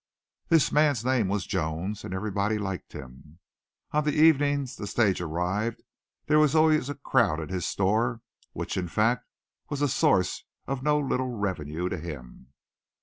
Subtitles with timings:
[0.49, 3.37] This man's name was Jones, and everybody liked him.
[3.91, 5.83] On the evenings the stage arrived
[6.25, 8.21] there was always a crowd at his store,
[8.53, 9.27] which fact
[9.69, 12.47] was a source of no little revenue to him.